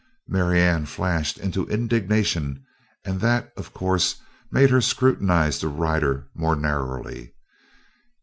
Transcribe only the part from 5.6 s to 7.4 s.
the rider more narrowly.